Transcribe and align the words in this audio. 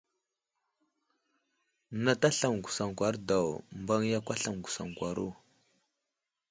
Nat 2.03 2.21
aslam 2.27 2.53
məgwəsaŋkwaro 2.55 3.17
daw, 3.29 3.47
mbaŋ 3.81 4.01
yakw 4.11 4.29
aslam 4.33 4.55
məgwəsaŋkwaro. 4.57 5.27